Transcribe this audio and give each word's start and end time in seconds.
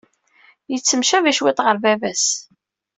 Yettemcabi 0.71 1.31
cwiṭ 1.37 1.59
ɣer 1.61 1.75
baba-s. 1.83 2.25